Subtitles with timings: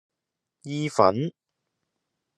[0.63, 1.31] 意粉